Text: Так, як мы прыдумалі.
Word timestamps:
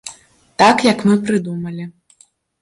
Так, 0.63 0.77
як 0.87 1.03
мы 1.09 1.19
прыдумалі. 1.27 1.87